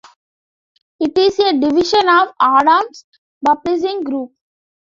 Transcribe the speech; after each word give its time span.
It 0.99 1.15
is 1.15 1.37
a 1.37 1.59
division 1.59 2.09
of 2.09 2.29
Adams 2.41 3.05
Publishing 3.45 4.01
Group. 4.03 4.31